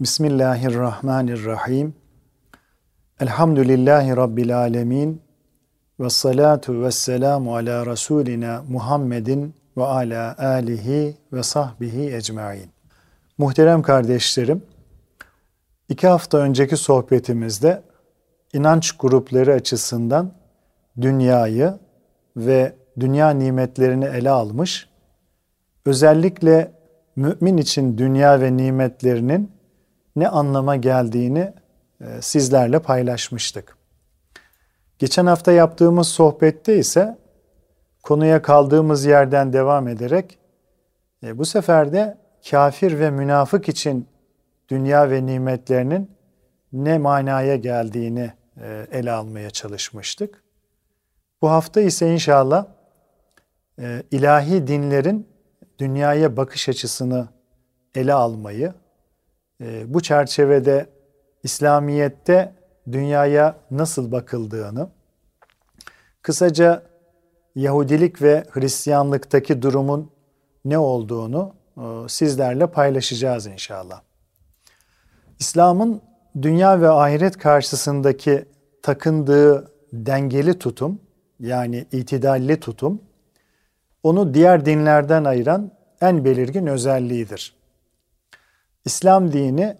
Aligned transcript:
Bismillahirrahmanirrahim. 0.00 1.94
Elhamdülillahi 3.20 4.16
rabbil 4.16 4.58
alamin. 4.58 5.22
Ve 6.00 6.10
salatu 6.10 6.82
ve 6.82 6.90
selamu 6.90 7.56
ala 7.56 7.86
Resulina 7.86 8.64
Muhammedin 8.68 9.54
ve 9.76 9.84
ala 9.84 10.36
alihi 10.38 11.16
ve 11.32 11.42
sahbihi 11.42 12.14
ecmain. 12.14 12.70
Muhterem 13.38 13.82
kardeşlerim, 13.82 14.62
iki 15.88 16.06
hafta 16.06 16.38
önceki 16.38 16.76
sohbetimizde 16.76 17.82
inanç 18.52 18.92
grupları 18.92 19.52
açısından 19.52 20.32
dünyayı 21.00 21.74
ve 22.36 22.72
dünya 23.00 23.30
nimetlerini 23.30 24.04
ele 24.04 24.30
almış, 24.30 24.88
özellikle 25.86 26.72
mümin 27.16 27.56
için 27.56 27.98
dünya 27.98 28.40
ve 28.40 28.56
nimetlerinin 28.56 29.53
ne 30.16 30.28
anlama 30.28 30.76
geldiğini 30.76 31.52
e, 32.00 32.22
sizlerle 32.22 32.78
paylaşmıştık. 32.78 33.76
Geçen 34.98 35.26
hafta 35.26 35.52
yaptığımız 35.52 36.08
sohbette 36.08 36.78
ise 36.78 37.18
konuya 38.02 38.42
kaldığımız 38.42 39.04
yerden 39.04 39.52
devam 39.52 39.88
ederek 39.88 40.38
e, 41.22 41.38
bu 41.38 41.44
sefer 41.44 41.92
de 41.92 42.18
kafir 42.50 42.98
ve 42.98 43.10
münafık 43.10 43.68
için 43.68 44.08
dünya 44.68 45.10
ve 45.10 45.26
nimetlerinin 45.26 46.10
ne 46.72 46.98
manaya 46.98 47.56
geldiğini 47.56 48.32
e, 48.60 48.86
ele 48.92 49.12
almaya 49.12 49.50
çalışmıştık. 49.50 50.44
Bu 51.42 51.50
hafta 51.50 51.80
ise 51.80 52.12
inşallah 52.12 52.66
ilahi 54.10 54.66
dinlerin 54.66 55.28
dünyaya 55.78 56.36
bakış 56.36 56.68
açısını 56.68 57.28
ele 57.94 58.12
almayı, 58.12 58.74
bu 59.60 60.00
çerçevede 60.00 60.86
İslamiyet'te 61.42 62.52
dünyaya 62.92 63.56
nasıl 63.70 64.12
bakıldığını, 64.12 64.88
kısaca 66.22 66.82
Yahudilik 67.54 68.22
ve 68.22 68.44
Hristiyanlıktaki 68.50 69.62
durumun 69.62 70.10
ne 70.64 70.78
olduğunu 70.78 71.54
e, 71.76 71.82
sizlerle 72.08 72.66
paylaşacağız 72.66 73.46
inşallah. 73.46 74.00
İslam'ın 75.38 76.00
dünya 76.42 76.80
ve 76.80 76.88
ahiret 76.88 77.38
karşısındaki 77.38 78.44
takındığı 78.82 79.72
dengeli 79.92 80.58
tutum 80.58 81.00
yani 81.40 81.86
itidalli 81.92 82.60
tutum 82.60 83.02
onu 84.02 84.34
diğer 84.34 84.66
dinlerden 84.66 85.24
ayıran 85.24 85.70
en 86.00 86.24
belirgin 86.24 86.66
özelliğidir. 86.66 87.63
İslam 88.84 89.32
dini 89.32 89.76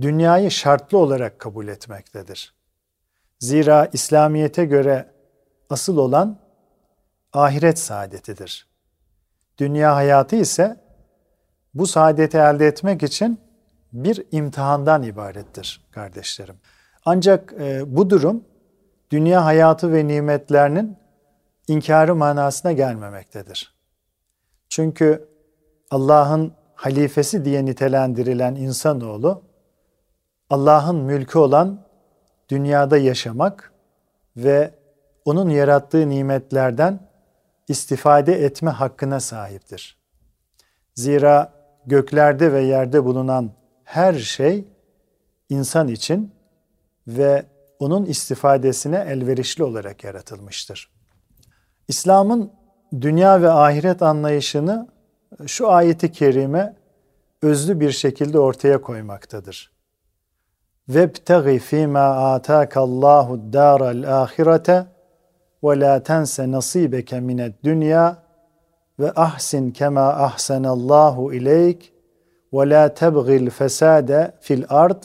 dünyayı 0.00 0.50
şartlı 0.50 0.98
olarak 0.98 1.38
kabul 1.38 1.68
etmektedir. 1.68 2.54
Zira 3.38 3.88
İslamiyete 3.92 4.64
göre 4.64 5.10
asıl 5.70 5.96
olan 5.96 6.38
ahiret 7.32 7.78
saadetidir. 7.78 8.68
Dünya 9.58 9.96
hayatı 9.96 10.36
ise 10.36 10.80
bu 11.74 11.86
saadeti 11.86 12.36
elde 12.36 12.66
etmek 12.66 13.02
için 13.02 13.40
bir 13.92 14.26
imtihandan 14.32 15.02
ibarettir 15.02 15.86
kardeşlerim. 15.90 16.56
Ancak 17.04 17.52
e, 17.52 17.96
bu 17.96 18.10
durum 18.10 18.44
dünya 19.10 19.44
hayatı 19.44 19.92
ve 19.92 20.06
nimetlerinin 20.06 20.96
inkarı 21.68 22.14
manasına 22.14 22.72
gelmemektedir. 22.72 23.74
Çünkü 24.68 25.28
Allah'ın 25.90 26.52
halifesi 26.74 27.44
diye 27.44 27.64
nitelendirilen 27.64 28.54
insanoğlu 28.54 29.42
Allah'ın 30.50 30.96
mülkü 30.96 31.38
olan 31.38 31.80
dünyada 32.48 32.98
yaşamak 32.98 33.72
ve 34.36 34.74
onun 35.24 35.50
yarattığı 35.50 36.08
nimetlerden 36.08 37.00
istifade 37.68 38.44
etme 38.44 38.70
hakkına 38.70 39.20
sahiptir. 39.20 39.98
Zira 40.94 41.52
göklerde 41.86 42.52
ve 42.52 42.60
yerde 42.60 43.04
bulunan 43.04 43.52
her 43.84 44.14
şey 44.14 44.64
insan 45.48 45.88
için 45.88 46.34
ve 47.08 47.46
onun 47.78 48.04
istifadesine 48.04 48.96
elverişli 48.96 49.64
olarak 49.64 50.04
yaratılmıştır. 50.04 50.90
İslam'ın 51.88 52.52
dünya 53.00 53.42
ve 53.42 53.50
ahiret 53.50 54.02
anlayışını 54.02 54.88
şu 55.46 55.70
ayeti 55.70 56.12
kerime 56.12 56.76
özlü 57.42 57.80
bir 57.80 57.90
şekilde 57.90 58.38
ortaya 58.38 58.80
koymaktadır. 58.80 59.74
Vebtagi 60.88 61.58
fîmâ 61.58 62.34
âtâkallâhu 62.34 63.52
dâral 63.52 64.22
âhirete 64.22 64.86
ve 65.64 65.80
lâ 65.80 66.02
tense 66.02 66.50
nasîbeke 66.50 67.20
mined 67.20 67.54
dünya 67.64 68.16
ve 68.98 69.12
ahsin 69.12 69.70
kema 69.70 70.08
ahsenallahu 70.08 71.34
ileyk 71.34 71.92
ve 72.52 72.70
la 72.70 72.94
tebgil 72.94 73.50
fesade 73.50 74.32
fil 74.40 74.64
ard 74.68 75.02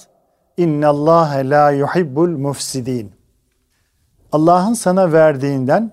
innallâhe 0.57 1.50
la 1.50 1.72
yuhibbul 1.72 2.38
mufsidin. 2.38 3.11
Allah'ın 4.31 4.73
sana 4.73 5.11
verdiğinden 5.11 5.91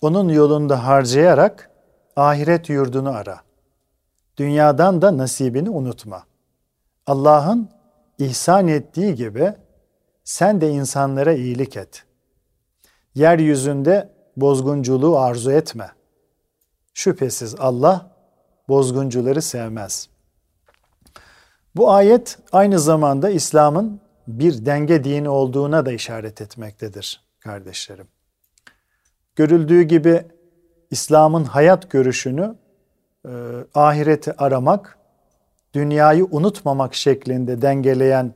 onun 0.00 0.28
yolunda 0.28 0.86
harcayarak 0.86 1.70
ahiret 2.16 2.68
yurdunu 2.68 3.10
ara. 3.10 3.40
Dünyadan 4.40 5.02
da 5.02 5.18
nasibini 5.18 5.70
unutma. 5.70 6.24
Allah'ın 7.06 7.68
ihsan 8.18 8.68
ettiği 8.68 9.14
gibi 9.14 9.54
sen 10.24 10.60
de 10.60 10.70
insanlara 10.70 11.32
iyilik 11.32 11.76
et. 11.76 12.04
Yeryüzünde 13.14 14.12
bozgunculuğu 14.36 15.18
arzu 15.18 15.52
etme. 15.52 15.90
Şüphesiz 16.94 17.54
Allah 17.58 18.16
bozguncuları 18.68 19.42
sevmez. 19.42 20.08
Bu 21.76 21.92
ayet 21.92 22.38
aynı 22.52 22.78
zamanda 22.78 23.30
İslam'ın 23.30 24.00
bir 24.26 24.66
denge 24.66 25.04
dini 25.04 25.28
olduğuna 25.28 25.86
da 25.86 25.92
işaret 25.92 26.40
etmektedir 26.40 27.24
kardeşlerim. 27.40 28.08
Görüldüğü 29.36 29.82
gibi 29.82 30.26
İslam'ın 30.90 31.44
hayat 31.44 31.90
görüşünü 31.90 32.56
e, 33.26 33.30
ahireti 33.74 34.32
aramak, 34.32 34.98
dünyayı 35.74 36.24
unutmamak 36.30 36.94
şeklinde 36.94 37.62
dengeleyen 37.62 38.34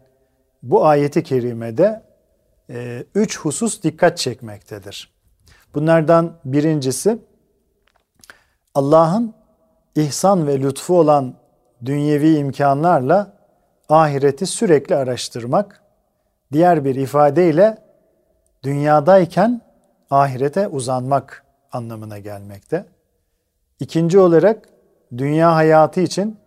bu 0.62 0.86
ayeti 0.86 1.22
kerimede 1.22 2.02
e, 2.70 3.04
üç 3.14 3.38
husus 3.38 3.82
dikkat 3.82 4.18
çekmektedir. 4.18 5.14
Bunlardan 5.74 6.32
birincisi 6.44 7.18
Allah'ın 8.74 9.34
ihsan 9.96 10.46
ve 10.46 10.60
lütfu 10.60 10.98
olan 10.98 11.34
dünyevi 11.84 12.36
imkanlarla 12.36 13.32
ahireti 13.88 14.46
sürekli 14.46 14.96
araştırmak, 14.96 15.82
diğer 16.52 16.84
bir 16.84 16.94
ifadeyle 16.94 17.78
dünyadayken 18.62 19.60
ahirete 20.10 20.68
uzanmak 20.68 21.44
anlamına 21.72 22.18
gelmekte. 22.18 22.86
İkinci 23.80 24.18
olarak 24.18 24.68
dünya 25.16 25.54
hayatı 25.54 26.00
için 26.00 26.38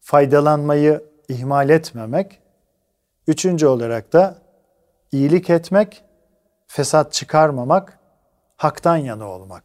faydalanmayı 0.00 1.04
ihmal 1.28 1.70
etmemek 1.70 2.40
Üçüncü 3.26 3.66
olarak 3.66 4.12
da 4.12 4.38
iyilik 5.12 5.50
etmek, 5.50 6.04
fesat 6.66 7.12
çıkarmamak, 7.12 7.98
haktan 8.56 8.96
yana 8.96 9.28
olmak. 9.28 9.64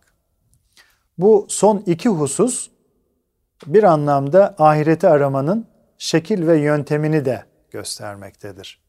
Bu 1.17 1.45
son 1.49 1.77
iki 1.77 2.09
husus 2.09 2.69
bir 3.65 3.83
anlamda 3.83 4.55
ahireti 4.57 5.07
aramanın 5.07 5.67
şekil 5.97 6.47
ve 6.47 6.57
yöntemini 6.57 7.25
de 7.25 7.43
göstermektedir. 7.71 8.81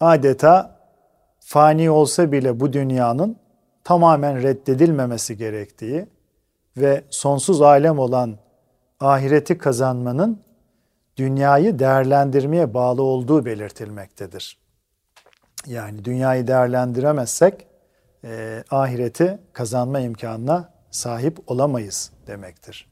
Adeta 0.00 0.80
fani 1.40 1.90
olsa 1.90 2.32
bile 2.32 2.60
bu 2.60 2.72
dünyanın 2.72 3.36
tamamen 3.84 4.42
reddedilmemesi 4.42 5.36
gerektiği 5.36 6.06
ve 6.76 7.04
sonsuz 7.10 7.62
alem 7.62 7.98
olan 7.98 8.38
ahireti 9.02 9.58
kazanmanın 9.58 10.40
dünyayı 11.16 11.78
değerlendirmeye 11.78 12.74
bağlı 12.74 13.02
olduğu 13.02 13.44
belirtilmektedir. 13.44 14.58
Yani 15.66 16.04
dünyayı 16.04 16.46
değerlendiremezsek 16.46 17.66
e, 18.24 18.64
ahireti 18.70 19.38
kazanma 19.52 20.00
imkanına 20.00 20.72
sahip 20.90 21.38
olamayız 21.46 22.12
demektir. 22.26 22.88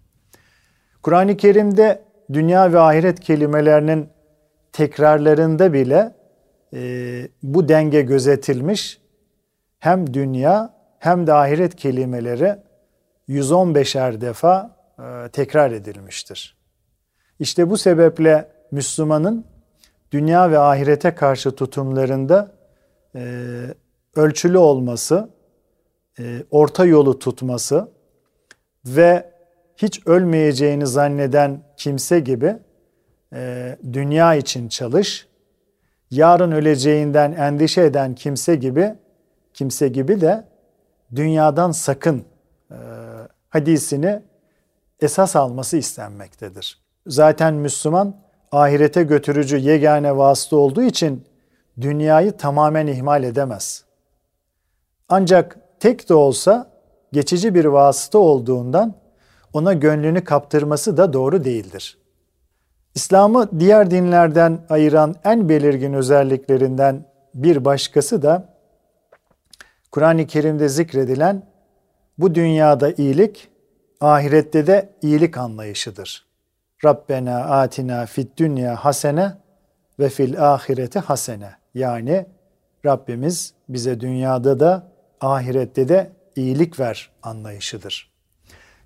Kur'an-ı 1.03 1.37
Kerim'de 1.37 2.03
dünya 2.33 2.73
ve 2.73 2.81
ahiret 2.81 3.21
kelimelerinin 3.21 4.09
tekrarlarında 4.73 5.73
bile 5.73 6.15
e, 6.75 7.29
bu 7.43 7.69
denge 7.69 8.03
gözetilmiş. 8.03 9.01
Hem 9.79 10.15
dünya 10.15 10.75
hem 10.99 11.27
de 11.27 11.33
ahiret 11.33 11.77
kelimeleri 11.77 12.57
115'er 13.29 14.21
defa 14.21 14.80
tekrar 15.33 15.71
edilmiştir. 15.73 16.57
İşte 17.39 17.71
bu 17.71 17.79
sebeple 17.79 18.49
Müslümanın 18.71 19.45
dünya 20.13 20.51
ve 20.51 20.59
ahirete 20.59 21.15
karşı 21.15 21.51
tutumlarında 21.51 22.53
e, 23.15 23.45
ölçülü 24.17 24.59
olması, 24.59 25.31
e, 26.19 26.43
orta 26.51 26.85
yolu 26.85 27.19
tutması 27.19 27.89
ve 28.87 29.31
hiç 29.77 30.07
ölmeyeceğini 30.07 30.87
zanneden 30.87 31.63
kimse 31.77 32.21
gibi 32.21 32.57
e, 33.33 33.77
dünya 33.93 34.35
için 34.35 34.69
çalış, 34.69 35.29
yarın 36.11 36.53
öleceğinden 36.53 37.33
endişe 37.33 37.83
eden 37.83 38.15
kimse 38.15 38.57
gibi 38.57 38.95
kimse 39.55 39.89
gibi 39.89 40.21
de 40.21 40.45
dünyadan 41.17 41.73
sakın 41.73 42.25
e, 42.71 42.77
hadisini 43.49 44.23
esas 45.01 45.37
alması 45.37 45.77
istenmektedir. 45.77 46.79
Zaten 47.07 47.55
Müslüman 47.55 48.17
ahirete 48.53 49.03
götürücü 49.03 49.57
yegane 49.57 50.17
vasıta 50.17 50.57
olduğu 50.57 50.83
için 50.83 51.25
dünyayı 51.81 52.37
tamamen 52.37 52.87
ihmal 52.87 53.25
edemez. 53.25 53.85
Ancak 55.09 55.59
tek 55.81 56.09
de 56.09 56.15
olsa 56.15 56.71
geçici 57.13 57.55
bir 57.55 57.65
vasıta 57.65 58.19
olduğundan 58.19 58.95
ona 59.53 59.73
gönlünü 59.73 60.25
kaptırması 60.25 60.97
da 60.97 61.13
doğru 61.13 61.45
değildir. 61.45 61.99
İslam'ı 62.95 63.61
diğer 63.61 63.91
dinlerden 63.91 64.59
ayıran 64.69 65.15
en 65.25 65.49
belirgin 65.49 65.93
özelliklerinden 65.93 67.05
bir 67.35 67.65
başkası 67.65 68.23
da 68.23 68.49
Kur'an-ı 69.91 70.27
Kerim'de 70.27 70.69
zikredilen 70.69 71.43
bu 72.19 72.35
dünyada 72.35 72.93
iyilik, 72.93 73.49
ahirette 74.01 74.67
de 74.67 74.93
iyilik 75.03 75.39
anlayışıdır. 75.39 76.27
Rabbena 76.85 77.39
atina 77.39 78.07
fid 78.07 78.29
dünya 78.37 78.77
hasene 78.77 79.33
ve 79.99 80.09
fil 80.09 80.53
ahireti 80.55 80.99
hasene. 80.99 81.51
Yani 81.75 82.27
Rabbimiz 82.87 83.55
bize 83.69 84.01
dünyada 84.01 84.61
da 84.61 84.87
ahirette 85.21 85.89
de 85.89 86.11
iyilik 86.37 86.81
ver 86.81 87.11
anlayışıdır. 87.23 88.11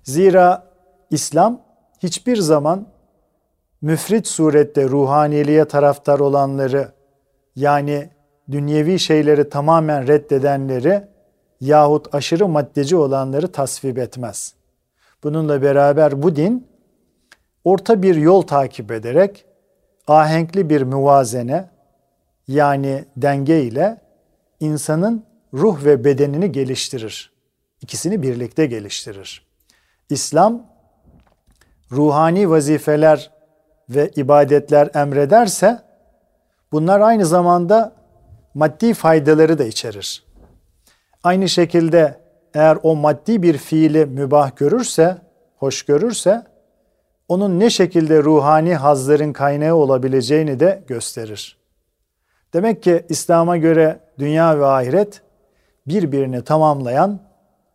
Zira 0.03 0.63
İslam 1.11 1.61
hiçbir 2.03 2.37
zaman 2.37 2.87
müfrit 3.81 4.27
surette 4.27 4.89
ruhaniliğe 4.89 5.65
taraftar 5.65 6.19
olanları 6.19 6.91
yani 7.55 8.09
dünyevi 8.51 8.99
şeyleri 8.99 9.49
tamamen 9.49 10.07
reddedenleri 10.07 11.03
yahut 11.61 12.15
aşırı 12.15 12.47
maddeci 12.47 12.95
olanları 12.95 13.51
tasvip 13.51 13.97
etmez. 13.97 14.54
Bununla 15.25 15.61
beraber 15.61 16.23
bu 16.23 16.35
din 16.35 16.67
orta 17.63 18.01
bir 18.01 18.15
yol 18.15 18.41
takip 18.41 18.91
ederek 18.91 19.45
ahenkli 20.07 20.69
bir 20.69 20.81
muvazene 20.81 21.69
yani 22.47 23.05
denge 23.17 23.63
ile 23.63 24.01
insanın 24.59 25.25
ruh 25.53 25.85
ve 25.85 26.03
bedenini 26.03 26.51
geliştirir. 26.51 27.31
İkisini 27.81 28.21
birlikte 28.21 28.65
geliştirir. 28.65 29.47
İslam 30.09 30.65
ruhani 31.91 32.49
vazifeler 32.49 33.31
ve 33.89 34.11
ibadetler 34.15 34.89
emrederse 34.95 35.81
bunlar 36.71 36.99
aynı 36.99 37.25
zamanda 37.25 37.95
maddi 38.53 38.93
faydaları 38.93 39.57
da 39.57 39.63
içerir. 39.63 40.23
Aynı 41.23 41.49
şekilde 41.49 42.24
eğer 42.55 42.77
o 42.83 42.95
maddi 42.95 43.43
bir 43.43 43.57
fiili 43.57 44.05
mübah 44.05 44.55
görürse, 44.55 45.17
hoş 45.57 45.83
görürse 45.83 46.43
onun 47.27 47.59
ne 47.59 47.69
şekilde 47.69 48.23
ruhani 48.23 48.75
hazların 48.75 49.33
kaynağı 49.33 49.75
olabileceğini 49.75 50.59
de 50.59 50.83
gösterir. 50.87 51.57
Demek 52.53 52.83
ki 52.83 53.05
İslam'a 53.09 53.57
göre 53.57 53.99
dünya 54.19 54.59
ve 54.59 54.65
ahiret 54.65 55.21
birbirini 55.87 56.43
tamamlayan 56.43 57.19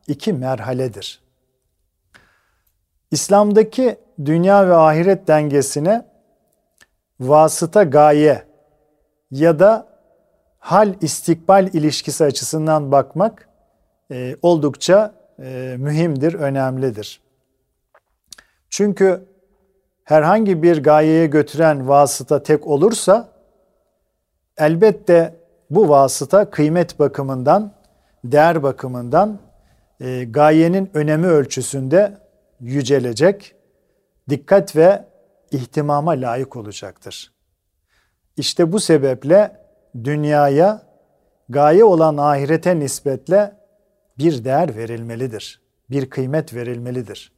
iki 0.06 0.32
merhaledir. 0.32 1.22
İslam'daki 3.10 3.96
dünya 4.24 4.68
ve 4.68 4.74
ahiret 4.74 5.28
dengesine 5.28 6.06
vasıta 7.20 7.82
gaye 7.82 8.42
ya 9.30 9.58
da 9.58 9.86
hal 10.58 10.94
istikbal 11.00 11.66
ilişkisi 11.66 12.24
açısından 12.24 12.92
bakmak 12.92 13.49
e, 14.10 14.36
oldukça 14.42 15.14
e, 15.42 15.76
mühimdir, 15.78 16.34
önemlidir. 16.34 17.20
Çünkü 18.70 19.24
herhangi 20.04 20.62
bir 20.62 20.82
gayeye 20.82 21.26
götüren 21.26 21.88
vasıta 21.88 22.42
tek 22.42 22.66
olursa 22.66 23.28
elbette 24.58 25.36
bu 25.70 25.88
vasıta 25.88 26.50
kıymet 26.50 26.98
bakımından, 26.98 27.72
değer 28.24 28.62
bakımından 28.62 29.38
e, 30.00 30.24
gayenin 30.24 30.90
önemi 30.94 31.26
ölçüsünde 31.26 32.18
yücelecek, 32.60 33.54
dikkat 34.28 34.76
ve 34.76 35.04
ihtimama 35.50 36.10
layık 36.10 36.56
olacaktır. 36.56 37.32
İşte 38.36 38.72
bu 38.72 38.80
sebeple 38.80 39.56
dünyaya 40.04 40.82
gaye 41.48 41.84
olan 41.84 42.16
ahirete 42.16 42.78
nispetle 42.78 43.59
bir 44.18 44.44
değer 44.44 44.76
verilmelidir. 44.76 45.60
Bir 45.90 46.10
kıymet 46.10 46.54
verilmelidir. 46.54 47.32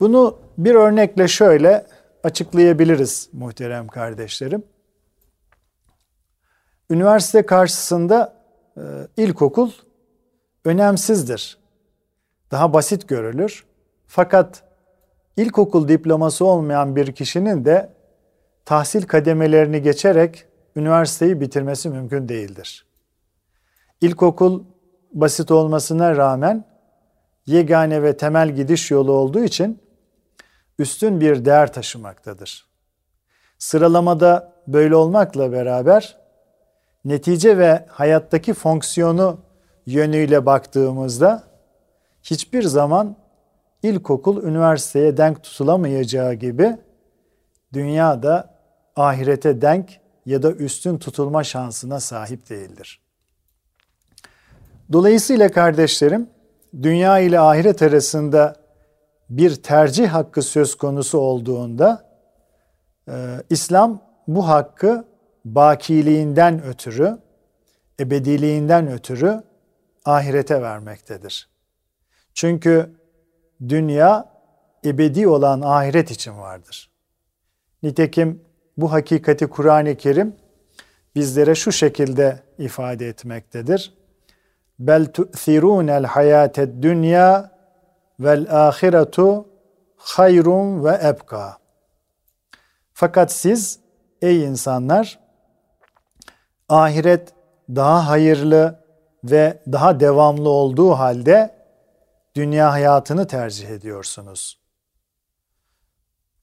Bunu 0.00 0.38
bir 0.58 0.74
örnekle 0.74 1.28
şöyle 1.28 1.86
açıklayabiliriz 2.24 3.28
muhterem 3.32 3.88
kardeşlerim. 3.88 4.62
Üniversite 6.90 7.46
karşısında 7.46 8.36
e, 8.76 8.82
ilkokul 9.16 9.70
önemsizdir. 10.64 11.58
Daha 12.50 12.72
basit 12.72 13.08
görülür. 13.08 13.64
Fakat 14.06 14.62
ilkokul 15.36 15.88
diploması 15.88 16.44
olmayan 16.44 16.96
bir 16.96 17.12
kişinin 17.12 17.64
de 17.64 17.92
tahsil 18.64 19.02
kademelerini 19.02 19.82
geçerek 19.82 20.44
üniversiteyi 20.76 21.40
bitirmesi 21.40 21.88
mümkün 21.88 22.28
değildir. 22.28 22.86
İlkokul 24.00 24.64
basit 25.12 25.50
olmasına 25.50 26.16
rağmen 26.16 26.64
yegane 27.46 28.02
ve 28.02 28.16
temel 28.16 28.50
gidiş 28.50 28.90
yolu 28.90 29.12
olduğu 29.12 29.44
için 29.44 29.82
üstün 30.78 31.20
bir 31.20 31.44
değer 31.44 31.72
taşımaktadır. 31.72 32.66
Sıralamada 33.58 34.52
böyle 34.66 34.96
olmakla 34.96 35.52
beraber 35.52 36.16
netice 37.04 37.58
ve 37.58 37.86
hayattaki 37.88 38.54
fonksiyonu 38.54 39.40
yönüyle 39.86 40.46
baktığımızda 40.46 41.42
hiçbir 42.22 42.62
zaman 42.62 43.16
ilkokul 43.82 44.42
üniversiteye 44.42 45.16
denk 45.16 45.42
tutulamayacağı 45.42 46.34
gibi 46.34 46.76
dünyada 47.72 48.54
ahirete 48.96 49.60
denk 49.60 50.00
ya 50.26 50.42
da 50.42 50.52
üstün 50.52 50.98
tutulma 50.98 51.44
şansına 51.44 52.00
sahip 52.00 52.50
değildir. 52.50 53.09
Dolayısıyla 54.92 55.48
kardeşlerim, 55.48 56.30
dünya 56.82 57.18
ile 57.18 57.40
ahiret 57.40 57.82
arasında 57.82 58.56
bir 59.30 59.54
tercih 59.54 60.08
hakkı 60.08 60.42
söz 60.42 60.74
konusu 60.74 61.18
olduğunda 61.18 62.10
e, 63.08 63.12
İslam 63.50 64.02
bu 64.28 64.48
hakkı 64.48 65.04
bakiliğinden 65.44 66.64
ötürü, 66.64 67.18
ebediliğinden 68.00 68.92
ötürü 68.92 69.42
ahirete 70.04 70.62
vermektedir. 70.62 71.48
Çünkü 72.34 72.94
dünya 73.68 74.28
ebedi 74.84 75.28
olan 75.28 75.60
ahiret 75.60 76.10
için 76.10 76.38
vardır. 76.38 76.90
Nitekim 77.82 78.42
bu 78.76 78.92
hakikati 78.92 79.46
Kur'an-ı 79.46 79.96
Kerim 79.96 80.36
bizlere 81.14 81.54
şu 81.54 81.72
şekilde 81.72 82.42
ifade 82.58 83.08
etmektedir. 83.08 83.99
Bel 84.80 85.06
tu'thirunel 85.12 86.04
hayated 86.04 86.82
dünya 86.82 87.50
vel 88.20 88.66
ahiretu 88.68 89.48
hayrun 89.96 90.84
ve 90.84 90.98
ebka. 91.02 91.56
Fakat 92.92 93.32
siz 93.32 93.80
ey 94.22 94.44
insanlar 94.44 95.18
ahiret 96.68 97.32
daha 97.68 98.08
hayırlı 98.08 98.80
ve 99.24 99.62
daha 99.72 100.00
devamlı 100.00 100.48
olduğu 100.48 100.90
halde 100.90 101.54
dünya 102.34 102.72
hayatını 102.72 103.26
tercih 103.26 103.68
ediyorsunuz. 103.68 104.60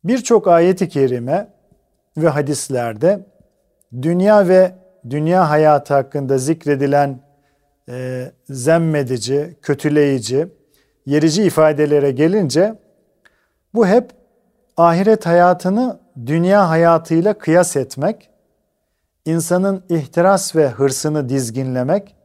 Birçok 0.04 0.48
ayeti 0.48 0.90
kerime 0.90 1.54
ve 2.18 2.30
hadislerde 2.30 3.26
dünya 4.02 4.48
ve 4.48 4.76
dünya 5.10 5.50
hayatı 5.50 5.94
hakkında 5.94 6.38
zikredilen 6.38 7.27
e, 7.90 8.32
zemmedici, 8.50 9.58
kötüleyici, 9.62 10.48
yerici 11.06 11.44
ifadelere 11.44 12.12
gelince 12.12 12.80
bu 13.74 13.88
hep 13.88 14.12
ahiret 14.78 15.26
hayatını 15.26 16.00
dünya 16.26 16.70
hayatıyla 16.70 17.38
kıyas 17.38 17.76
etmek, 17.76 18.30
insanın 19.26 19.84
ihtiras 19.90 20.56
ve 20.56 20.68
hırsını 20.70 21.30
dizginlemek, 21.30 22.16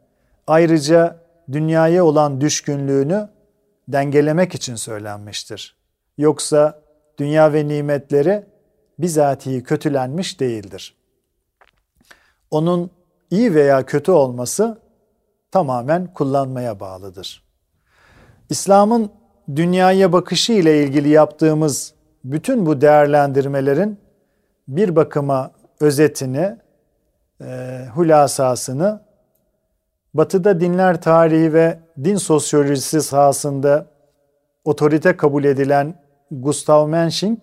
ayrıca 0.47 1.17
dünyaya 1.53 2.05
olan 2.05 2.41
düşkünlüğünü 2.41 3.29
dengelemek 3.89 4.55
için 4.55 4.75
söylenmiştir. 4.75 5.77
Yoksa 6.19 6.83
dünya 7.19 7.53
ve 7.53 7.69
nimetleri 7.69 8.45
bizatihi 8.99 9.63
kötülenmiş 9.63 10.41
değildir. 10.41 10.97
Onun 12.51 12.91
iyi 13.31 13.55
veya 13.55 13.87
kötü 13.87 14.13
olması 14.13 14.82
tamamen 15.53 16.07
kullanmaya 16.07 16.81
bağlıdır. 16.81 17.43
İslam'ın 18.51 19.11
dünyaya 19.57 20.13
bakışı 20.13 20.53
ile 20.53 20.85
ilgili 20.85 21.09
yaptığımız 21.09 21.95
bütün 22.25 22.67
bu 22.67 22.81
değerlendirmelerin 22.81 23.99
bir 24.69 24.97
bakıma 24.97 25.51
özetini, 25.81 26.57
e, 27.41 27.87
hulasasını 27.95 29.03
Batı'da 30.15 30.61
dinler 30.61 31.03
tarihi 31.03 31.53
ve 31.53 31.79
din 32.05 32.17
sosyolojisi 32.17 33.03
sahasında 33.03 33.87
otorite 34.65 35.17
kabul 35.17 35.45
edilen 35.45 35.95
Gustav 36.31 36.89
Mensching 36.89 37.39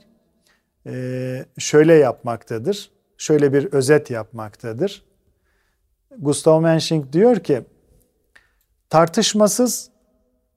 e, 0.86 1.46
şöyle 1.58 1.94
yapmaktadır. 1.94 2.92
Şöyle 3.18 3.54
bir 3.54 3.74
özet 3.74 4.10
yapmaktadır. 4.10 5.04
Gustav 6.18 6.62
Mensching 6.62 7.14
diyor 7.14 7.36
ki, 7.36 7.64
tartışmasız 8.90 9.90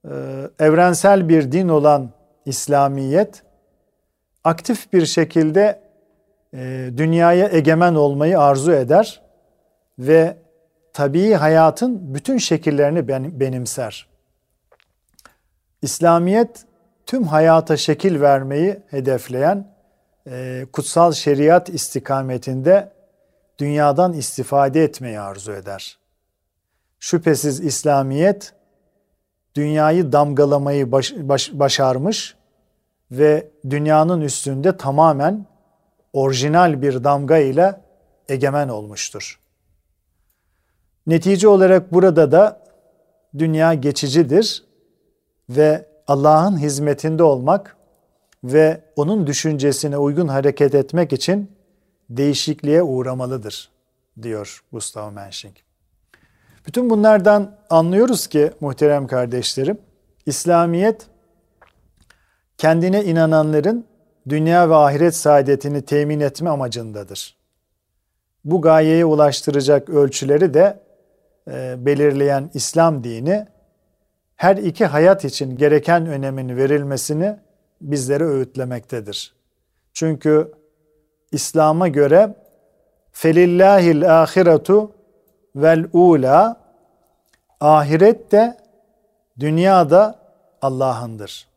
e, 0.04 0.10
evrensel 0.58 1.28
bir 1.28 1.52
din 1.52 1.68
olan 1.68 2.10
İslamiyet, 2.46 3.42
aktif 4.44 4.92
bir 4.92 5.06
şekilde 5.06 5.80
e, 6.54 6.90
dünyaya 6.96 7.48
egemen 7.48 7.94
olmayı 7.94 8.40
arzu 8.40 8.72
eder 8.72 9.22
ve 9.98 10.36
tabii 10.92 11.32
hayatın 11.32 12.14
bütün 12.14 12.38
şekillerini 12.38 13.08
benimser. 13.40 14.08
İslamiyet 15.82 16.64
tüm 17.06 17.24
hayata 17.24 17.76
şekil 17.76 18.20
vermeyi 18.20 18.82
hedefleyen 18.90 19.72
e, 20.26 20.66
kutsal 20.72 21.12
şeriat 21.12 21.68
istikametinde 21.68 22.92
dünyadan 23.58 24.12
istifade 24.12 24.84
etmeyi 24.84 25.20
arzu 25.20 25.52
eder. 25.52 26.01
Şüphesiz 27.02 27.60
İslamiyet 27.60 28.52
dünyayı 29.54 30.12
damgalamayı 30.12 30.92
baş, 30.92 31.12
baş, 31.16 31.50
başarmış 31.52 32.36
ve 33.10 33.50
dünyanın 33.70 34.20
üstünde 34.20 34.76
tamamen 34.76 35.46
orijinal 36.12 36.82
bir 36.82 37.04
damga 37.04 37.38
ile 37.38 37.80
egemen 38.28 38.68
olmuştur. 38.68 39.40
Netice 41.06 41.48
olarak 41.48 41.92
burada 41.92 42.32
da 42.32 42.62
dünya 43.38 43.74
geçicidir 43.74 44.64
ve 45.48 45.88
Allah'ın 46.06 46.58
hizmetinde 46.58 47.22
olmak 47.22 47.76
ve 48.44 48.80
onun 48.96 49.26
düşüncesine 49.26 49.98
uygun 49.98 50.28
hareket 50.28 50.74
etmek 50.74 51.12
için 51.12 51.50
değişikliğe 52.10 52.82
uğramalıdır 52.82 53.70
diyor 54.22 54.64
Gustav 54.72 55.12
Mensching. 55.12 55.56
Bütün 56.66 56.90
bunlardan 56.90 57.56
anlıyoruz 57.70 58.26
ki 58.26 58.52
muhterem 58.60 59.06
kardeşlerim, 59.06 59.78
İslamiyet 60.26 61.06
kendine 62.58 63.04
inananların 63.04 63.86
dünya 64.28 64.70
ve 64.70 64.74
ahiret 64.74 65.16
saadetini 65.16 65.82
temin 65.82 66.20
etme 66.20 66.50
amacındadır. 66.50 67.36
Bu 68.44 68.62
gayeye 68.62 69.04
ulaştıracak 69.04 69.90
ölçüleri 69.90 70.54
de 70.54 70.80
e, 71.50 71.86
belirleyen 71.86 72.50
İslam 72.54 73.04
dini 73.04 73.46
her 74.36 74.56
iki 74.56 74.86
hayat 74.86 75.24
için 75.24 75.56
gereken 75.56 76.06
önemin 76.06 76.56
verilmesini 76.56 77.36
bizlere 77.80 78.24
öğütlemektedir. 78.24 79.34
Çünkü 79.92 80.52
İslam'a 81.32 81.88
göre 81.88 82.34
felillahil 83.12 84.22
ahiretu 84.22 84.92
vel 85.56 85.86
ula 85.92 86.60
ahiret 87.60 88.32
de 88.32 88.56
dünya 89.40 89.90
da 89.90 90.18
Allah'ındır. 90.62 91.48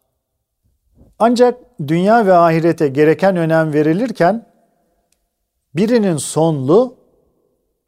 Ancak 1.20 1.60
dünya 1.88 2.26
ve 2.26 2.34
ahirete 2.34 2.88
gereken 2.88 3.38
önem 3.38 3.74
verilirken 3.74 4.46
birinin 5.76 6.18
sonlu, 6.18 6.96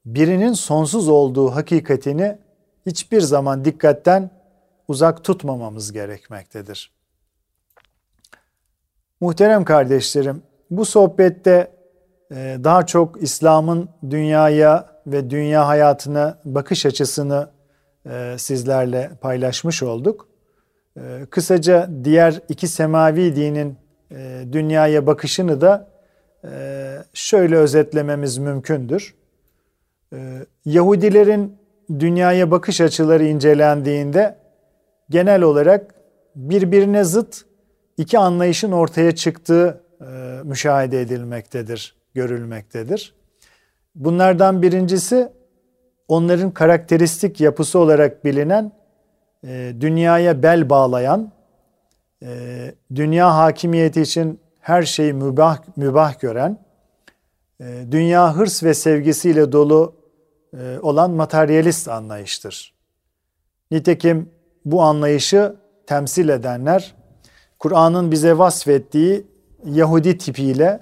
birinin 0.06 0.54
sonsuz 0.54 1.10
olduğu 1.10 1.56
hakikatini 1.56 2.38
hiçbir 2.86 3.22
zaman 3.22 3.66
dikkatten 3.66 4.30
uzak 4.88 5.24
tutmamamız 5.24 5.92
gerekmektedir. 5.92 6.92
Muhterem 9.22 9.66
kardeşlerim, 9.66 10.44
bu 10.72 10.86
sohbette 10.86 11.72
e, 12.32 12.58
daha 12.64 12.86
çok 12.86 13.24
İslam'ın 13.24 13.90
dünyaya 14.10 14.97
ve 15.08 15.30
dünya 15.30 15.68
hayatına 15.68 16.40
bakış 16.46 16.86
açısını 16.86 17.50
e, 18.06 18.36
sizlerle 18.38 19.12
paylaşmış 19.22 19.84
olduk. 19.84 20.28
E, 20.98 21.26
kısaca 21.30 21.90
diğer 22.04 22.42
iki 22.50 22.68
semavi 22.68 23.36
dinin 23.36 23.78
dünyaya 24.52 25.08
bakışını 25.08 25.62
da 25.62 25.88
şöyle 27.14 27.56
özetlememiz 27.56 28.38
mümkündür. 28.38 29.16
Yahudilerin 30.66 31.58
dünyaya 32.00 32.52
bakış 32.52 32.82
açıları 32.82 33.26
incelendiğinde 33.26 34.38
genel 35.10 35.42
olarak 35.42 35.96
birbirine 36.36 37.04
zıt 37.04 37.46
iki 37.98 38.20
anlayışın 38.20 38.72
ortaya 38.72 39.16
çıktığı 39.16 39.84
e, 40.02 40.06
müşahede 40.44 41.02
edilmektedir, 41.02 41.96
görülmektedir. 42.14 43.14
Bunlardan 43.98 44.62
birincisi 44.62 45.32
onların 46.08 46.52
karakteristik 46.52 47.42
yapısı 47.42 47.80
olarak 47.80 48.26
bilinen 48.26 48.72
e, 49.44 49.74
dünyaya 49.80 50.44
bel 50.44 50.70
bağlayan, 50.70 51.32
e, 52.24 52.28
dünya 52.96 53.36
hakimiyeti 53.36 54.02
için 54.02 54.40
her 54.60 54.84
şeyi 54.84 55.14
mübah, 55.14 55.58
mübah 55.76 56.20
gören, 56.20 56.60
e, 57.62 57.86
dünya 57.92 58.36
hırs 58.36 58.64
ve 58.64 58.74
sevgisiyle 58.74 59.52
dolu 59.52 59.96
e, 60.54 60.80
olan 60.82 61.12
materyalist 61.12 61.88
anlayıştır. 61.88 62.74
Nitekim 63.72 64.30
bu 64.66 64.82
anlayışı 64.82 65.56
temsil 65.88 66.30
edenler 66.30 66.96
Kur'an'ın 67.60 68.12
bize 68.12 68.38
vasfettiği 68.38 69.28
Yahudi 69.66 70.18
tipiyle, 70.18 70.80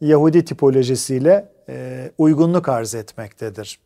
Yahudi 0.00 0.44
tipolojisiyle 0.44 1.57
e, 1.68 2.10
uygunluk 2.18 2.68
arz 2.68 2.94
etmektedir. 2.94 3.80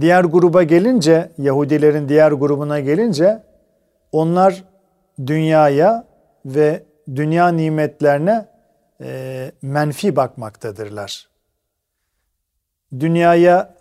Diğer 0.00 0.24
gruba 0.24 0.62
gelince, 0.62 1.32
Yahudilerin 1.38 2.08
diğer 2.08 2.32
grubuna 2.32 2.80
gelince 2.80 3.42
onlar 4.12 4.64
dünyaya 5.26 6.04
ve 6.44 6.82
dünya 7.16 7.48
nimetlerine 7.48 8.46
e, 9.00 9.52
menfi 9.62 10.16
bakmaktadırlar. 10.16 11.28
dünyaya 13.00 13.74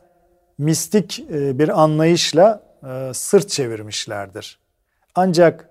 mistik 0.58 1.26
e, 1.34 1.60
bir 1.60 1.84
anlayışla 1.84 2.64
e, 2.84 3.14
sırt 3.14 3.50
çevirmişlerdir. 3.50 4.60
Ancak 5.16 5.70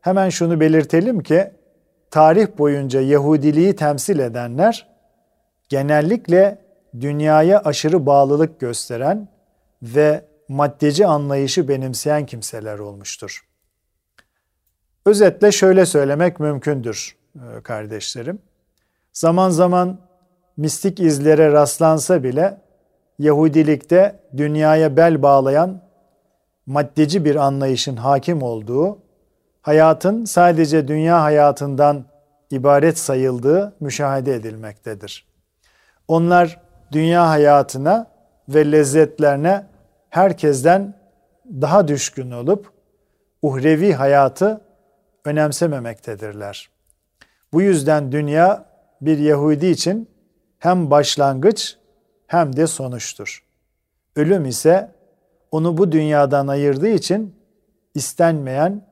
hemen 0.00 0.28
şunu 0.28 0.60
belirtelim 0.60 1.22
ki 1.22 1.50
tarih 2.10 2.46
boyunca 2.58 3.00
Yahudiliği 3.00 3.76
temsil 3.76 4.18
edenler 4.18 4.93
genellikle 5.74 6.58
dünyaya 7.00 7.60
aşırı 7.64 8.06
bağlılık 8.06 8.60
gösteren 8.60 9.28
ve 9.82 10.24
maddeci 10.48 11.06
anlayışı 11.06 11.68
benimseyen 11.68 12.26
kimseler 12.26 12.78
olmuştur. 12.78 13.44
Özetle 15.06 15.52
şöyle 15.52 15.86
söylemek 15.86 16.40
mümkündür 16.40 17.16
e, 17.34 17.62
kardeşlerim. 17.62 18.38
Zaman 19.12 19.50
zaman 19.50 19.98
mistik 20.56 21.00
izlere 21.00 21.52
rastlansa 21.52 22.22
bile 22.22 22.60
Yahudilikte 23.18 24.20
dünyaya 24.36 24.96
bel 24.96 25.22
bağlayan 25.22 25.82
maddeci 26.66 27.24
bir 27.24 27.36
anlayışın 27.36 27.96
hakim 27.96 28.42
olduğu, 28.42 28.98
hayatın 29.62 30.24
sadece 30.24 30.88
dünya 30.88 31.22
hayatından 31.22 32.04
ibaret 32.50 32.98
sayıldığı 32.98 33.74
müşahede 33.80 34.34
edilmektedir. 34.34 35.33
Onlar 36.08 36.60
dünya 36.92 37.28
hayatına 37.28 38.06
ve 38.48 38.72
lezzetlerine 38.72 39.66
herkesten 40.10 40.94
daha 41.46 41.88
düşkün 41.88 42.30
olup 42.30 42.72
uhrevi 43.42 43.92
hayatı 43.92 44.60
önemsememektedirler. 45.24 46.70
Bu 47.52 47.62
yüzden 47.62 48.12
dünya 48.12 48.64
bir 49.00 49.18
Yahudi 49.18 49.66
için 49.66 50.10
hem 50.58 50.90
başlangıç 50.90 51.76
hem 52.26 52.56
de 52.56 52.66
sonuçtur. 52.66 53.44
Ölüm 54.16 54.46
ise 54.46 54.90
onu 55.50 55.78
bu 55.78 55.92
dünyadan 55.92 56.46
ayırdığı 56.46 56.88
için 56.88 57.36
istenmeyen 57.94 58.86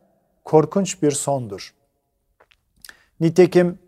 korkunç 0.44 1.02
bir 1.02 1.10
sondur. 1.10 1.74
Nitekim 3.20 3.78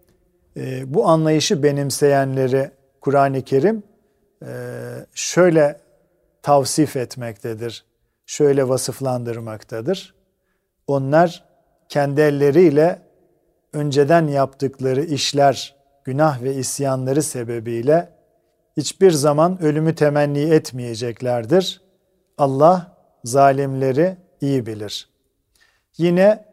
e, 0.56 0.94
bu 0.94 1.08
anlayışı 1.08 1.62
benimseyenleri 1.62 2.70
Kur'an-ı 3.04 3.42
Kerim 3.42 3.82
e, 4.42 4.48
şöyle 5.14 5.80
tavsif 6.42 6.96
etmektedir, 6.96 7.84
şöyle 8.26 8.68
vasıflandırmaktadır. 8.68 10.14
Onlar 10.86 11.44
kendi 11.88 12.20
elleriyle 12.20 13.02
önceden 13.72 14.26
yaptıkları 14.26 15.04
işler, 15.04 15.76
günah 16.04 16.42
ve 16.42 16.54
isyanları 16.54 17.22
sebebiyle 17.22 18.08
hiçbir 18.76 19.10
zaman 19.10 19.62
ölümü 19.62 19.94
temenni 19.94 20.40
etmeyeceklerdir. 20.40 21.82
Allah 22.38 22.96
zalimleri 23.24 24.16
iyi 24.40 24.66
bilir. 24.66 25.08
Yine 25.98 26.44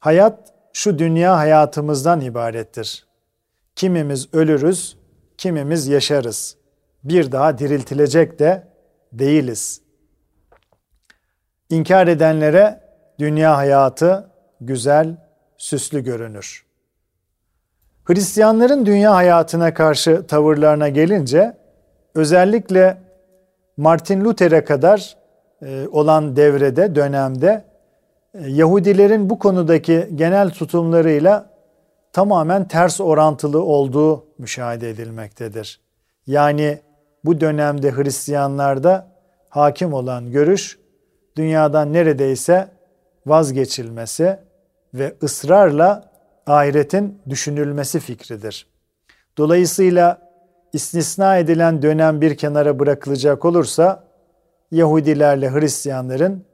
hayat 0.00 0.52
şu 0.72 0.98
dünya 0.98 1.36
hayatımızdan 1.36 2.20
ibarettir. 2.20 3.06
Kimimiz 3.76 4.34
ölürüz, 4.34 5.03
kimimiz 5.44 5.88
yaşarız. 5.88 6.56
Bir 7.04 7.32
daha 7.32 7.58
diriltilecek 7.58 8.38
de 8.38 8.62
değiliz. 9.12 9.80
İnkar 11.70 12.06
edenlere 12.06 12.80
dünya 13.18 13.56
hayatı 13.56 14.30
güzel, 14.60 15.16
süslü 15.56 16.04
görünür. 16.04 16.66
Hristiyanların 18.04 18.86
dünya 18.86 19.14
hayatına 19.14 19.74
karşı 19.74 20.26
tavırlarına 20.26 20.88
gelince 20.88 21.56
özellikle 22.14 22.98
Martin 23.76 24.24
Luther'e 24.24 24.64
kadar 24.64 25.16
e, 25.62 25.88
olan 25.88 26.36
devrede, 26.36 26.94
dönemde 26.94 27.64
e, 28.34 28.50
Yahudilerin 28.50 29.30
bu 29.30 29.38
konudaki 29.38 30.10
genel 30.14 30.50
tutumlarıyla 30.50 31.53
tamamen 32.14 32.68
ters 32.68 33.00
orantılı 33.00 33.62
olduğu 33.62 34.26
müşahede 34.38 34.90
edilmektedir. 34.90 35.80
Yani 36.26 36.78
bu 37.24 37.40
dönemde 37.40 37.92
Hristiyanlarda 37.92 39.08
hakim 39.48 39.92
olan 39.92 40.30
görüş 40.30 40.78
dünyadan 41.36 41.92
neredeyse 41.92 42.68
vazgeçilmesi 43.26 44.38
ve 44.94 45.14
ısrarla 45.22 46.10
ahiretin 46.46 47.18
düşünülmesi 47.28 48.00
fikridir. 48.00 48.66
Dolayısıyla 49.38 50.30
istisna 50.72 51.38
edilen 51.38 51.82
dönem 51.82 52.20
bir 52.20 52.36
kenara 52.36 52.78
bırakılacak 52.78 53.44
olursa 53.44 54.04
Yahudilerle 54.70 55.50
Hristiyanların 55.50 56.44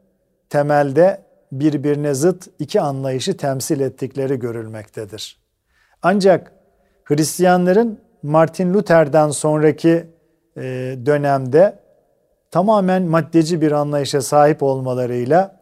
temelde 0.49 1.23
birbirine 1.53 2.15
zıt 2.15 2.49
iki 2.59 2.81
anlayışı 2.81 3.37
temsil 3.37 3.81
ettikleri 3.81 4.39
görülmektedir. 4.39 5.40
Ancak 6.03 6.53
Hristiyanların 7.05 8.01
Martin 8.23 8.75
Luther'den 8.75 9.31
sonraki 9.31 10.07
e, 10.57 10.63
dönemde 11.07 11.79
tamamen 12.51 13.03
maddeci 13.03 13.61
bir 13.61 13.73
anlayışa 13.73 14.23
sahip 14.23 14.63
olmalarıyla 14.63 15.61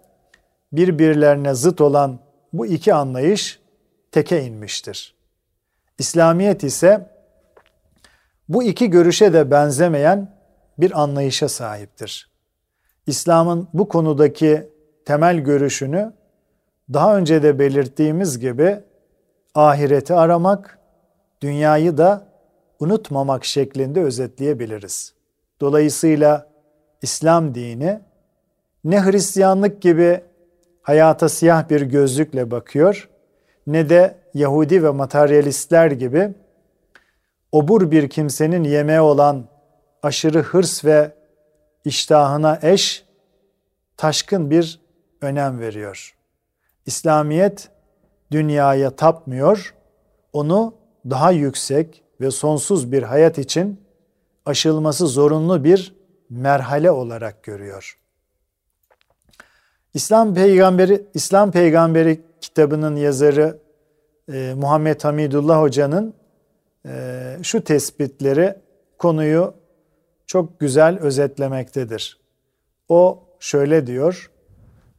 birbirlerine 0.72 1.54
zıt 1.54 1.80
olan 1.80 2.18
bu 2.52 2.66
iki 2.66 2.94
anlayış 2.94 3.60
teke 4.12 4.42
inmiştir. 4.42 5.14
İslamiyet 5.98 6.64
ise 6.64 7.10
bu 8.48 8.62
iki 8.62 8.90
görüşe 8.90 9.32
de 9.32 9.50
benzemeyen 9.50 10.38
bir 10.78 11.02
anlayışa 11.02 11.48
sahiptir. 11.48 12.30
İslam'ın 13.06 13.68
bu 13.74 13.88
konudaki 13.88 14.70
temel 15.04 15.38
görüşünü 15.38 16.12
daha 16.92 17.16
önce 17.16 17.42
de 17.42 17.58
belirttiğimiz 17.58 18.38
gibi 18.38 18.80
ahireti 19.54 20.14
aramak, 20.14 20.78
dünyayı 21.42 21.98
da 21.98 22.26
unutmamak 22.80 23.44
şeklinde 23.44 24.02
özetleyebiliriz. 24.02 25.14
Dolayısıyla 25.60 26.48
İslam 27.02 27.54
dini 27.54 28.00
ne 28.84 29.04
Hristiyanlık 29.04 29.82
gibi 29.82 30.20
hayata 30.82 31.28
siyah 31.28 31.68
bir 31.70 31.80
gözlükle 31.80 32.50
bakıyor 32.50 33.08
ne 33.66 33.88
de 33.88 34.14
Yahudi 34.34 34.82
ve 34.82 34.90
materyalistler 34.90 35.90
gibi 35.90 36.34
obur 37.52 37.90
bir 37.90 38.08
kimsenin 38.08 38.64
yemeği 38.64 39.00
olan 39.00 39.48
aşırı 40.02 40.42
hırs 40.42 40.84
ve 40.84 41.12
iştahına 41.84 42.58
eş 42.62 43.04
taşkın 43.96 44.50
bir 44.50 44.80
önem 45.20 45.60
veriyor. 45.60 46.16
İslamiyet 46.86 47.70
dünyaya 48.30 48.90
tapmıyor, 48.90 49.74
onu 50.32 50.74
daha 51.10 51.30
yüksek 51.30 52.02
ve 52.20 52.30
sonsuz 52.30 52.92
bir 52.92 53.02
hayat 53.02 53.38
için 53.38 53.80
aşılması 54.46 55.06
zorunlu 55.06 55.64
bir 55.64 55.94
merhale 56.30 56.90
olarak 56.90 57.42
görüyor. 57.42 57.98
İslam 59.94 60.34
peygamberi 60.34 61.06
İslam 61.14 61.50
peygamberi 61.50 62.20
kitabının 62.40 62.96
yazarı 62.96 63.58
e, 64.32 64.54
Muhammed 64.56 65.00
Hamidullah 65.04 65.60
Hoca'nın 65.60 66.14
e, 66.86 67.36
şu 67.42 67.64
tespitleri 67.64 68.54
konuyu 68.98 69.54
çok 70.26 70.60
güzel 70.60 70.98
özetlemektedir. 70.98 72.20
O 72.88 73.22
şöyle 73.40 73.86
diyor. 73.86 74.30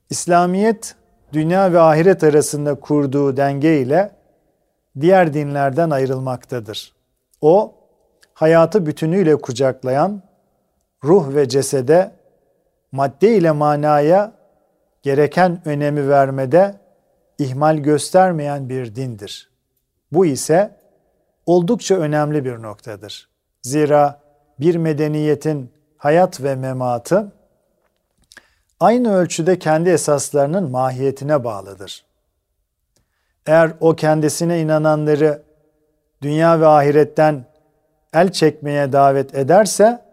İslamiyet 0.10 0.96
dünya 1.34 1.74
ve 1.74 1.80
ahiret 1.80 2.24
arasında 2.24 2.76
kurduğu 2.76 3.38
denge 3.38 3.82
ile 3.82 4.12
diğer 5.00 5.34
dinlerden 5.34 5.90
ayrılmaktadır. 5.90 6.94
O 7.42 7.76
hayatı 8.34 8.86
bütünüyle 8.86 9.36
kucaklayan 9.36 10.22
ruh 11.04 11.36
ve 11.36 11.50
cesede 11.50 12.12
madde 12.92 13.36
ile 13.36 13.52
manaya 13.52 14.32
gereken 15.04 15.62
önemi 15.66 16.10
vermede 16.10 16.76
ihmal 17.38 17.78
göstermeyen 17.78 18.70
bir 18.70 18.96
dindir. 18.96 19.52
Bu 20.12 20.26
ise 20.26 20.76
oldukça 21.46 21.96
önemli 21.96 22.46
bir 22.46 22.62
noktadır. 22.62 23.30
Zira 23.62 24.20
bir 24.60 24.76
medeniyetin 24.76 25.72
hayat 25.98 26.44
ve 26.44 26.56
mematı 26.56 27.32
aynı 28.80 29.16
ölçüde 29.16 29.60
kendi 29.60 29.90
esaslarının 29.90 30.72
mahiyetine 30.72 31.44
bağlıdır. 31.44 32.06
Eğer 33.46 33.72
o 33.80 33.96
kendisine 33.96 34.62
inananları 34.62 35.44
dünya 36.22 36.62
ve 36.62 36.68
ahiretten 36.68 37.46
el 38.14 38.32
çekmeye 38.32 38.92
davet 38.92 39.36
ederse 39.36 40.06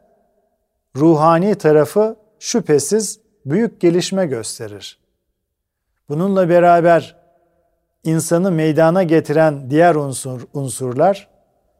ruhani 0.96 1.54
tarafı 1.54 2.16
şüphesiz 2.38 3.20
büyük 3.46 3.80
gelişme 3.80 4.26
gösterir. 4.26 4.98
Bununla 6.08 6.48
beraber 6.48 7.16
insanı 8.04 8.50
meydana 8.50 9.02
getiren 9.02 9.70
diğer 9.70 9.94
unsur 9.94 10.46
unsurlar 10.54 11.28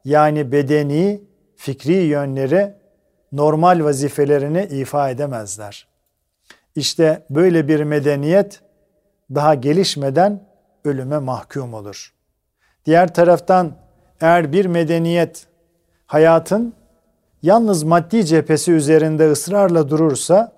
yani 0.05 0.53
bedeni, 0.53 1.23
fikri 1.57 1.95
yönleri 1.95 2.75
normal 3.33 3.85
vazifelerini 3.85 4.63
ifa 4.65 5.11
edemezler. 5.11 5.96
İşte 6.77 7.23
böyle 7.31 7.69
bir 7.69 7.81
medeniyet 7.81 8.61
daha 9.35 9.55
gelişmeden 9.55 10.41
ölüme 10.85 11.19
mahkum 11.19 11.75
olur. 11.75 12.15
Diğer 12.85 13.15
taraftan 13.15 13.73
eğer 14.21 14.53
bir 14.53 14.67
medeniyet 14.67 15.47
hayatın 16.07 16.75
yalnız 17.43 17.83
maddi 17.83 18.25
cephesi 18.25 18.73
üzerinde 18.73 19.31
ısrarla 19.31 19.89
durursa 19.89 20.53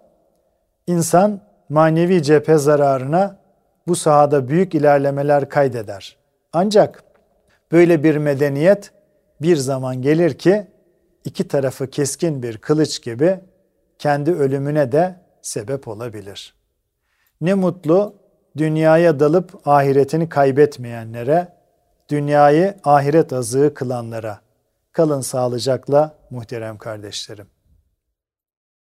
insan 0.86 1.40
manevi 1.68 2.22
cephe 2.22 2.58
zararına 2.58 3.36
bu 3.86 3.96
sahada 3.96 4.48
büyük 4.48 4.74
ilerlemeler 4.74 5.48
kaydeder. 5.48 6.16
Ancak 6.52 7.02
böyle 7.72 8.02
bir 8.02 8.16
medeniyet 8.16 8.92
bir 9.42 9.56
zaman 9.56 10.02
gelir 10.02 10.38
ki 10.38 10.66
iki 11.24 11.48
tarafı 11.48 11.90
keskin 11.90 12.42
bir 12.42 12.58
kılıç 12.58 13.02
gibi 13.02 13.40
kendi 13.98 14.32
ölümüne 14.32 14.92
de 14.92 15.27
sebep 15.42 15.88
olabilir. 15.88 16.54
Ne 17.40 17.54
mutlu 17.54 18.14
dünyaya 18.56 19.20
dalıp 19.20 19.68
ahiretini 19.68 20.28
kaybetmeyenlere, 20.28 21.48
dünyayı 22.10 22.74
ahiret 22.84 23.32
azığı 23.32 23.74
kılanlara. 23.74 24.40
Kalın 24.92 25.20
sağlıcakla 25.20 26.14
muhterem 26.30 26.78
kardeşlerim. 26.78 27.46